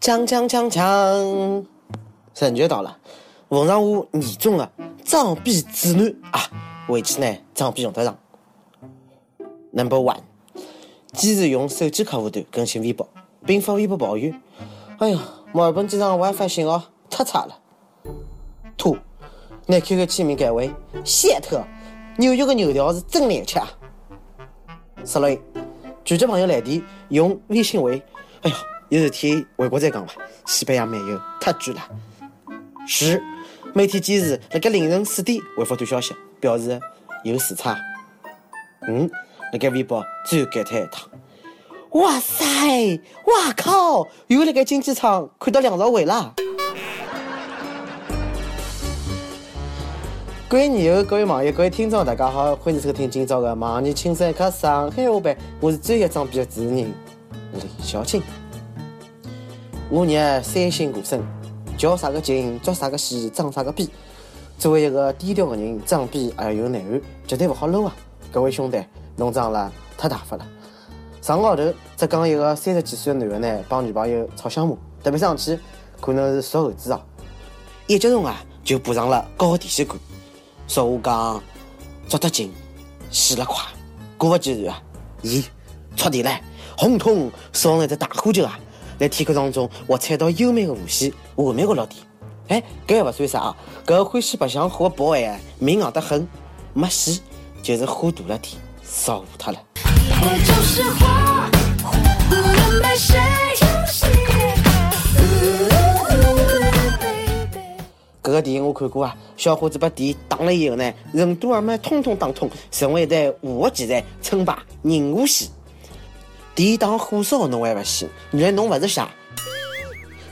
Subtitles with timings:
[0.00, 1.66] 锵锵锵锵！
[2.34, 2.96] 春节到了，
[3.50, 4.72] 奉上我年终的
[5.04, 6.40] 装逼指南啊，
[6.88, 8.18] 回去呢装逼用得上。
[9.72, 10.20] Number one，
[11.12, 13.06] 坚持用手机客户端更新微博，
[13.44, 14.40] 并发微博抱怨
[15.00, 15.20] ：“哎呀，
[15.52, 17.58] 墨尔本机场 WiFi 信号太差了。
[18.78, 18.96] ”Two，
[19.66, 20.70] 拿 QQ 签名改为
[21.04, 21.62] “谢特”，
[22.16, 23.60] 纽约的油条是真难吃。
[25.04, 25.38] Three，
[26.02, 28.02] 拒绝朋友来电用微信回
[28.40, 28.56] ：“哎呀。”
[28.90, 30.12] 有事体回国再讲吧。
[30.46, 31.80] 西班牙漫游太贵了。
[32.88, 33.22] 十，
[33.72, 36.80] 每天坚持辣盖凌晨四点回复短消息，表示
[37.22, 37.78] 有时差。
[38.88, 39.08] 五，
[39.52, 41.08] 辣盖微博最后感叹一趟：
[41.90, 46.34] 哇塞，哇靠，又辣盖竞技场看到梁朝伟啦！
[50.48, 56.76] 各位网友、各位网友、各位听众，大家好，欢迎收听今朝的《盲人青山客上海话版》，我是专业装逼的主持人
[57.52, 58.20] 李小青。
[59.92, 61.20] 我日三星过生，
[61.76, 63.90] 叫啥个劲，抓啥个戏，装啥个逼。
[64.56, 67.96] 作为一个低调的人，装逼还要有内涵，绝对不好露啊！
[68.30, 68.80] 各位兄弟，
[69.16, 70.46] 侬装了太大发了。
[71.20, 75.58] 上个号头，浙江一个三十几岁的男的呢，帮女朋友吵相骂，特别生气，
[76.00, 77.00] 可能是属猴子哦。
[77.88, 79.98] 一激动啊，就补上了高压电线杆。
[80.68, 81.42] 说话讲，
[82.08, 82.52] 抓得紧，
[83.10, 83.56] 死了快。
[84.16, 84.82] 果不其然啊，
[85.24, 85.44] 咦，
[85.96, 86.30] 触电了，
[86.78, 88.56] 轰通，烧了一只大火球啊！
[89.00, 91.96] 在天空当中，我踩到优美的弧线，完美的落地。
[92.48, 93.56] 哎，搿还勿算啥啊！
[93.86, 96.28] 搿个欢喜白相火的保安命硬得很，
[96.74, 97.18] 没死
[97.62, 99.58] 就是火大了点，烧糊脱了。
[108.22, 115.48] 搿个电影我看过啊，小伙子把电打了以后呢，任督二脉通通打通，成为一代武侠奇才，称霸银河系。
[116.54, 118.08] 电打火烧侬还勿死？
[118.32, 119.10] 原来侬勿是傻，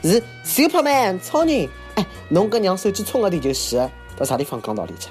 [0.02, 1.68] 是 Superman 超人。
[1.94, 3.76] 哎，侬搿娘手机充个电就是，
[4.16, 5.10] 到啥地方讲道理去？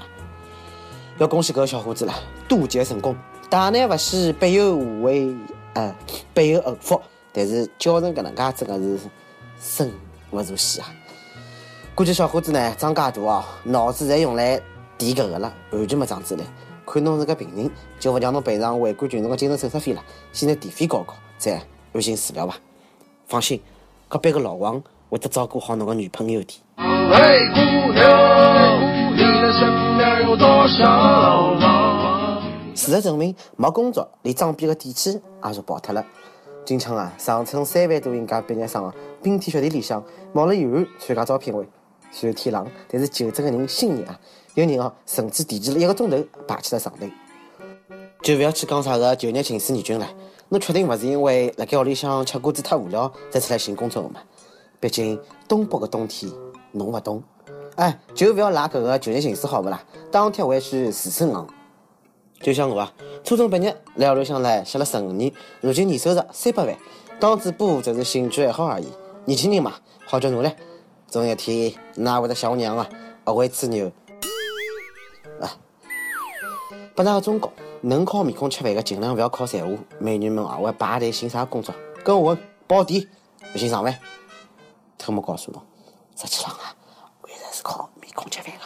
[1.17, 2.13] 要恭喜搿个小伙子了，
[2.47, 3.15] 渡劫成功。
[3.49, 5.35] 大难不死，必有无畏，
[5.73, 5.95] 呃，
[6.33, 7.01] 必有后福。
[7.33, 8.99] 但是教成搿能介真的是
[9.59, 9.91] 生
[10.31, 10.93] 勿如死啊！
[11.95, 14.61] 估计小伙子呢长介大哦，脑子侪用来
[14.97, 16.43] 电搿个了，完全没长智力。
[16.89, 20.01] 看侬是个病人，就勿让侬赔偿围观群众个精神损失费了。
[20.31, 21.61] 先拿电费交交，再
[21.91, 22.55] 安心治疗吧。
[23.27, 23.61] 放心，
[24.07, 26.63] 隔壁个老王会得照顾好侬个女朋友的。
[32.73, 36.05] 事实证明，没工作，连装逼个底气也就爆脱了。
[36.63, 41.67] 今朝啊，长春三万多应届毕业生啊，冰天雪地里向冒了油汗参加招聘会，
[42.11, 44.17] 虽然天冷，但是求职个人心热啊。
[44.57, 47.11] 有人哦，甚至提前了一个钟头排起了长队，
[48.23, 50.09] 就不要去讲啥个就业形势严峻了。
[50.49, 54.19] 侬确定不是因为辣盖屋里向吃瓜子太无聊才出来寻工作的吗？
[54.79, 56.31] 毕竟东北的冬天
[56.71, 57.21] 侬不懂。
[57.75, 59.79] 哎，就不要赖搿个就业形势好不啦？
[60.11, 61.47] 当天回去自身硬。
[62.41, 62.91] 就像我啊，
[63.23, 65.31] 初中毕业来屋里向来歇了十五年，
[65.61, 66.75] 如今年收入三百万，
[67.19, 68.87] 当主播只是兴趣爱好而已。
[69.25, 69.75] 年轻人嘛，
[70.07, 70.49] 好叫努力，
[71.07, 72.89] 总有一天哪会得像我娘啊，
[73.23, 73.91] 学会吹牛。
[76.97, 79.69] 不那个忠告，能靠面孔吃饭的尽量不要靠才华。
[79.99, 81.71] 美女们啊，我排队寻啥工作？
[82.03, 83.07] 跟我问保底，
[83.51, 83.95] 不寻上班。
[84.97, 85.61] 特么告诉侬，
[86.15, 86.73] 实际上啊，
[87.27, 88.61] 原来是靠面孔吃饭的。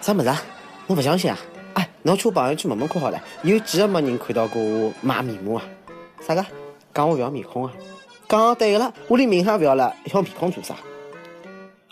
[0.00, 0.42] 啥么子啊？
[0.86, 1.36] 侬不相信啊？
[1.74, 5.64] 哎，侬去我朋友圈问问看好了，有几个没人看到过我卖面膜啊？
[6.26, 6.42] 啥个？
[6.94, 7.72] 讲我不要面孔啊？
[8.26, 10.74] 讲对了，我连面也不要了，要面孔做啥？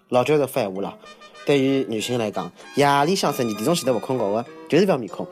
[0.08, 0.96] 老教授发话了。
[1.46, 5.24] 对于女性来讲，夜里向十二点钟前头不困觉的，就是不要面孔；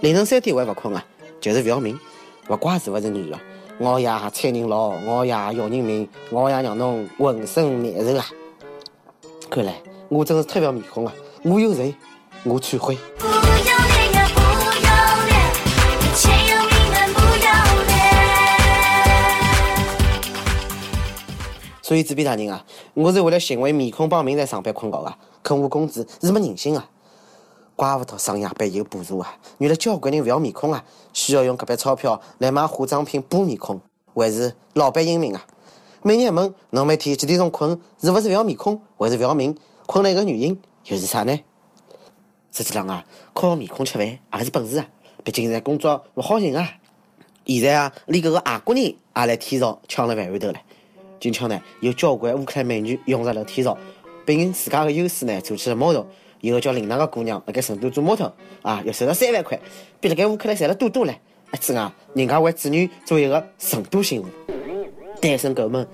[0.00, 1.02] 凌晨三点还不困啊，
[1.40, 1.98] 就是不要命。
[2.46, 3.40] 不怪是不是女的，
[3.80, 8.26] 熬夜催人老，熬夜要人命，熬夜让侬浑身难受啊！
[9.48, 9.74] 看来
[10.10, 11.94] 我真是太不要面孔了，我有罪，
[12.44, 12.98] 我忏悔。
[21.80, 25.14] 所以，主编大人啊，我是为了寻回面孔帮命才上班困觉的，
[25.52, 26.88] 可我工资是没人性啊！
[27.76, 29.36] 怪不得上夜班有补助啊！
[29.58, 30.82] 原来交关人不要面孔啊，
[31.12, 33.78] 需要用搿笔钞票来买化妆品补面孔，
[34.14, 35.44] 还是老板英明啊！
[36.02, 37.78] 每日一问，侬每天几点钟困？
[38.00, 39.54] 是不是不要面孔，还是不要命？
[39.84, 41.38] 困了一个原因又是啥呢？
[42.50, 43.04] 实际上啊，
[43.34, 44.86] 靠面孔吃饭也是本事啊！
[45.22, 46.66] 毕竟现在工作不好寻啊！
[47.44, 50.58] 现在啊，连搿个外国人也来天朝抢了饭碗头了。
[51.20, 53.76] 今朝呢，有交关乌克兰美女涌入了天朝，
[54.24, 56.06] 并用自家的优势呢做起了模特。
[56.40, 59.56] 以后叫领导个姑娘辣盖成都做模特啊，要收入三万块，
[60.00, 61.20] 比辣盖乌克兰赚了多多嘞！
[61.52, 64.26] 哎，真啊，人家为子女做一个成都媳妇，
[65.20, 65.86] 单身狗们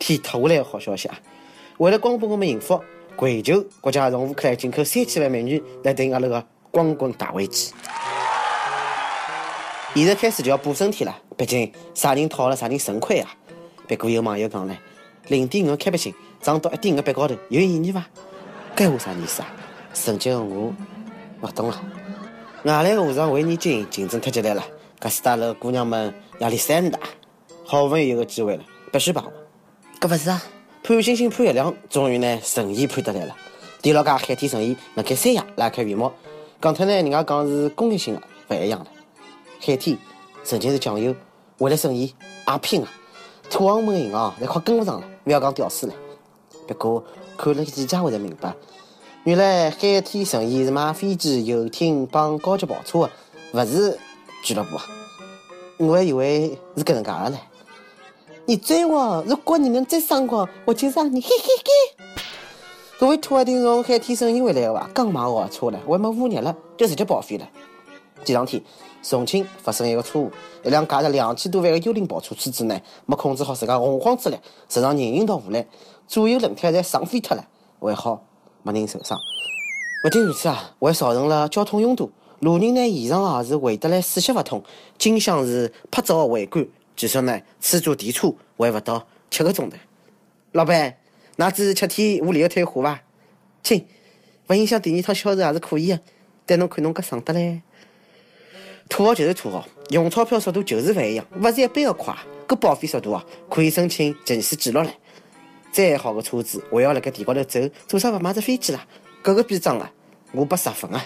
[0.00, 1.16] 天塌下来个好消息啊！
[1.78, 2.82] 为了光棍我们幸福，
[3.14, 7.72] 跪求国家从乌克兰进口三千万美元来对阿拉个光棍大危机。
[9.94, 13.32] 现在开始就要补身体了，毕竟啥人讨了啥人肾亏啊！
[13.86, 14.76] 不过有网友讲嘞，
[15.28, 18.04] 零点五开不行，涨到一点五八高头有意义伐？
[18.76, 19.48] 搿话啥意思啊？
[19.94, 20.74] 曾经的我
[21.40, 21.80] 勿懂了。
[22.64, 24.60] 外来个和尚会念经，竞争太激烈了，
[25.00, 26.98] 搿四大楼姑娘们压力山大。
[27.64, 29.32] 好不容易有个机会了，必须把握。
[30.00, 30.42] 搿勿是啊，
[30.82, 33.36] 盼星星盼月亮，终于呢神医盼得来了。
[33.80, 36.10] 第六家海天神医辣盖三亚拉开帷幕。
[36.60, 38.86] 讲脱呢，人家讲是公益性的，勿一样了。
[39.60, 39.96] 海天
[40.42, 41.14] 曾经是酱油，
[41.58, 42.12] 为了生意
[42.48, 42.88] 也拼啊！
[43.48, 45.94] 土豪们的银行侪快跟勿上了，勿要讲屌丝了。
[46.66, 47.04] 不过
[47.36, 48.54] 看了几家，我才明白，
[49.24, 53.10] 原来海天神医是卖飞机、游艇帮高级跑车的，
[53.52, 53.98] 勿是
[54.44, 54.78] 俱乐部！
[55.78, 57.38] 我还以为是搿能介的呢。
[58.44, 62.22] 你追我，如果你能再上我，我就让你嘿嘿嘿。
[62.98, 64.88] 各位土豪听从海天神医回来的吧？
[64.94, 67.48] 刚买好车了，还没五日了，就直接报废了。
[68.24, 68.62] 前两天，
[69.02, 70.30] 重庆发生一个车祸，
[70.62, 74.36] 一辆价值两千多万的幽灵跑车车主呢，没控制好自家洪荒之力，
[74.68, 75.66] 直上人行道护栏，
[76.06, 77.46] 左右轮胎侪撞飞脱了，
[77.80, 78.24] 还好
[78.62, 79.18] 没人受伤。
[80.02, 82.10] 不仅如此啊，还造成了交通拥堵，
[82.40, 84.62] 路人呢现场也是围得来水泄不通，
[84.98, 86.66] 景象是拍照围观。
[86.96, 89.76] 据说呢，此坐电车还不到七个钟头。
[90.52, 90.96] 老板，
[91.36, 93.00] 那只是七天无理由退货伐？
[93.62, 93.86] 亲，
[94.46, 96.00] 不影响第二趟销售也是可以的，
[96.44, 97.62] 但侬看侬搿省得嘞。
[98.88, 102.14] 土豪就是土豪，用钞票速度就是勿一样，勿是一般的快。
[102.46, 104.90] 搿报废速度啊，可以申请吉尼斯纪录唻。
[105.72, 107.58] 再好个车子，还要辣盖地高头走，
[107.88, 108.86] 做啥勿买只飞机啦？
[109.24, 109.90] 搿个比装啊，
[110.32, 111.02] 我拨十分啊。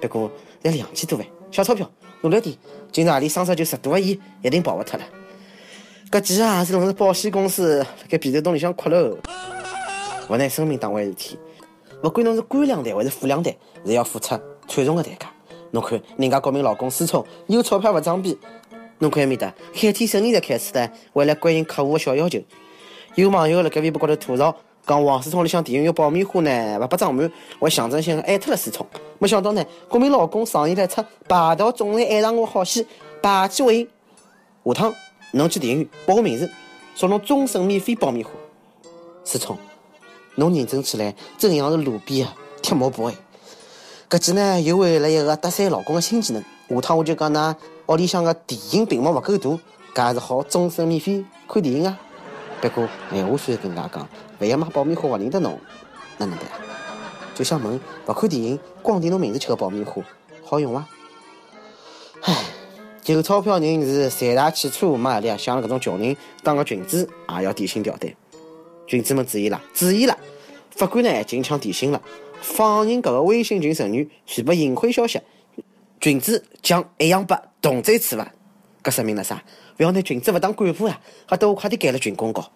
[0.00, 0.32] 不过
[0.64, 1.90] 才两千多万，小钞票，
[2.22, 2.56] 努力点，
[2.90, 5.04] 今朝夜里双十就十多个亿，一定跑勿脱了。
[6.10, 9.18] 搿几啊是侬是保险公司辣盖皮头洞里向哭喽。
[10.28, 11.38] 勿拿生命当回事体，
[12.02, 14.28] 勿管侬是官两代还是富两代，侪要付出
[14.68, 15.30] 惨重的代价。
[15.72, 18.38] 侬看，人家国民老公思聪有钞票勿装逼，
[19.00, 22.40] 侬看埃面搭海天生意才开始的，为了关心客户的小要求，
[23.16, 24.54] 有网友辣盖微博高头吐槽，
[24.86, 28.86] 讲王思聪里向电影院爆米花呢，勿拨装满，还象征性艾特了思聪。
[29.18, 32.86] 没想到呢，国民老公上演了一出霸道总裁爱上我好戏，
[33.22, 33.88] 霸气回应：
[34.66, 34.94] 下趟
[35.32, 36.50] 侬去电影院报我名字，
[36.94, 38.32] 送侬终身免费爆米花。
[39.24, 39.56] 思聪，
[40.34, 43.14] 侬认真起来，真像是路边的贴膜 boy。
[44.10, 47.54] 搿记呢又为了一个搭讪老公的新技能，下趟我就讲㑚
[47.86, 49.58] 屋里向个电影屏幕勿够大，
[49.94, 51.98] 搿也是好终身免费看电影啊。
[52.60, 54.08] 不过闲话虽然跟人家讲，
[54.38, 55.58] 万一买爆米花勿认得侬，
[56.18, 56.46] 哪能办？
[57.34, 60.02] 就想问，勿看电影，光提侬名字吃个爆米花，
[60.44, 60.86] 好用伐？
[62.22, 62.34] 唉，
[63.04, 68.10] 有钞票人是财大气粗，没压力，像搿种穷人当个君子也要提心吊胆。
[68.86, 70.16] 君子们注意啦，注意啦！
[70.70, 72.00] 法官呢近腔提醒了。
[72.40, 75.20] 放任搿个微信群成员传播淫秽消息，
[76.00, 78.30] 君子将一样拨同罪处罚。
[78.86, 79.42] 搿说明了啥？
[79.78, 81.00] 勿要拿君子勿当干部呀！
[81.28, 82.48] 吓得我快点改了群公告。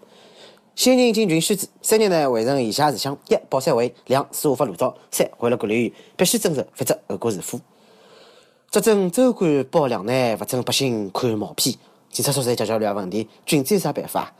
[0.76, 7.60] 新人进群须知：三日内完成以下事项：一、报三回；两、司法发护照；三、回了管理员，必须遵守，否则后果自负。
[8.70, 11.74] 执政州官包两难，勿准百姓看毛片。
[12.10, 14.32] 警察叔叔解决了问题，君子有啥办法？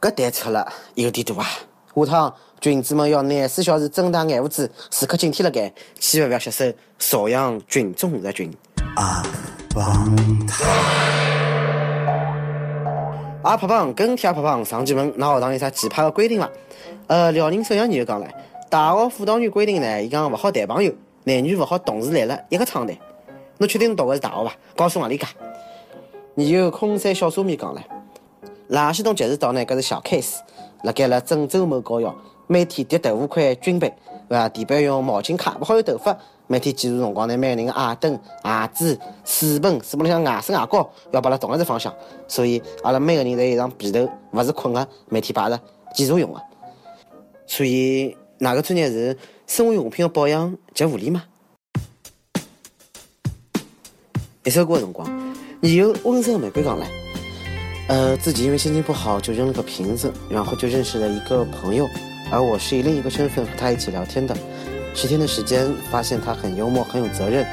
[0.00, 1.46] 搿蛋出了有点大啊！
[1.94, 2.34] 下趟。
[2.58, 8.50] 君子们要廿四小时睁大眼珠子，时刻警惕辣盖，千万勿要吸收朝阳群众入群。
[8.94, 9.22] 阿
[9.74, 10.16] 棒
[13.42, 16.50] 阿胖胖跟贴阿胖胖上去问，㑚学堂有啥奇葩的规定伐？
[17.06, 18.26] 呃，辽宁沈阳人就讲了，
[18.68, 20.92] 大学辅导员规定呢，伊讲勿好谈朋友，
[21.24, 22.96] 男女勿好同时来了一个窗台。
[23.58, 24.52] 侬确定侬读的是大学伐？
[24.76, 25.26] 告诉何里家？
[26.34, 27.82] 你有空山小沙弥讲了，
[28.70, 30.36] 垃圾桶集市道呢，搿是小 case，
[30.82, 32.14] 辣盖了郑州某高校。
[32.46, 33.88] 每天叠豆腐块军被，
[34.28, 34.48] 对伐？
[34.48, 36.16] 地板用毛巾擦，勿好有头发。
[36.52, 38.12] 每天记录辰光呢，每个人的鞋凳、
[38.44, 41.90] 鞋子、水盆、水盆里向牙刷牙膏要摆辣同一只方向。
[42.28, 45.58] 所以阿拉每个人侪一张被头，勿是困个，每天摆着
[45.94, 46.42] 检查用的。
[47.46, 49.16] 所以哪个专业是
[49.46, 51.24] 生活用品的保养及护理吗？
[54.44, 56.86] 一首歌的辰光，你有温柔的玫瑰讲来。
[57.88, 61.88] 呃，自己因为心情不好就扔了个瓶子，然后就认识了一个朋友。
[62.30, 64.34] 而我是以另一个身份和他一起聊天的，
[64.94, 67.46] 十天的时间，发现他很幽默，很有责任，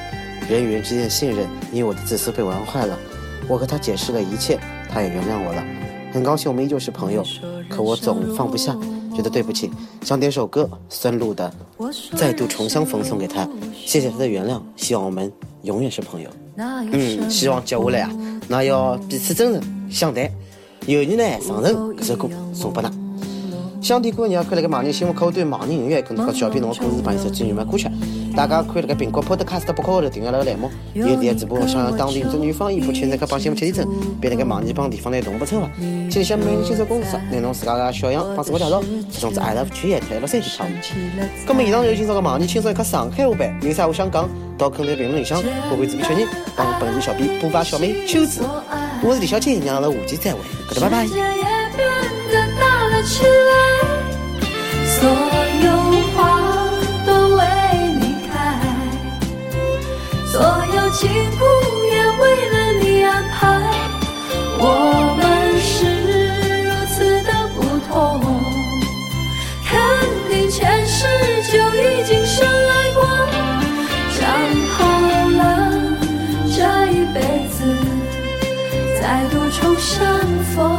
[0.49, 2.97] 人与人之间的信任因为我的自私被玩坏了。
[3.47, 4.59] 我和他解释了一切，
[4.91, 5.63] 他也原谅我了，
[6.13, 7.23] 很高兴我们依旧是朋友。
[7.67, 8.75] 可我总放不下，
[9.15, 9.71] 觉得对不起，
[10.03, 11.51] 想点首歌，孙露的
[12.17, 15.31] 《再度重相逢》送给他，谢谢他的原谅，希望我们
[15.63, 16.29] 永远是朋友。
[16.57, 18.11] 嗯，希望接下来啊，
[18.47, 20.31] 那要彼此真诚相待。
[20.85, 22.91] 有你呢，上任这首歌送拨㑚。
[23.81, 27.89] 想听歌的人可以辣盖网易新闻客户端网易音乐跟到小编侬个故事帮伊设计原版歌曲。
[28.35, 30.69] 大家可以辣盖苹果 Podcast 博客号头订阅阿拉个栏目。
[30.93, 35.69] 有电主播想要当地做女方衣服，请在搿帮新闻七点钟，并辣盖网易帮地方来同步抽伐？
[36.11, 40.65] 请向每日新手工作室拿侬自家个小样帮自我介绍，其中是 I love 曲也退了三就好。
[41.47, 48.41] 咁么以上就是今朝个网易轻松一刻上海话版，有啥话想讲，到坑头评论里向，我会自己确认，帮本地小编补发小妹秋子。
[49.01, 50.39] 我是李小青，让阿拉下期再会，
[50.81, 52.08] 拜拜。
[53.03, 53.29] 起来
[54.85, 55.09] 所
[55.63, 55.67] 有
[56.13, 56.17] 花
[57.05, 57.41] 都为
[57.99, 58.31] 你开，
[60.27, 60.41] 所
[60.75, 61.41] 有情故
[61.85, 63.37] 也为了你安排。
[64.59, 64.63] 我
[65.17, 65.21] 们
[65.61, 65.67] 是
[66.65, 67.89] 如此的不同，
[69.65, 69.69] 肯
[70.29, 70.97] 定前世
[71.51, 72.97] 就已经深爱过，
[74.19, 74.21] 讲
[74.75, 74.77] 好
[75.37, 75.39] 了
[76.45, 76.57] 这
[76.91, 77.17] 一辈
[77.49, 77.57] 子
[78.99, 79.97] 再度重相
[80.53, 80.78] 逢。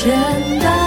[0.00, 0.08] 简
[0.60, 0.77] 单